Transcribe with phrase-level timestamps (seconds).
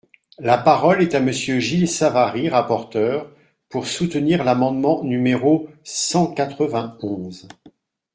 [0.39, 3.29] La parole est à Monsieur Gilles Savary, rapporteur,
[3.69, 7.47] pour soutenir l’amendement numéro cent quatre-vingt-onze.